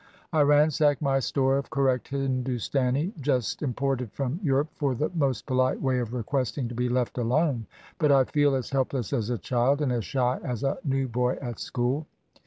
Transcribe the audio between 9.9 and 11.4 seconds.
as shy as a new boy